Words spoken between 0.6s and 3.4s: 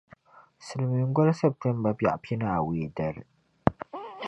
Silimiingoli September bɛɣu pinaawei dali.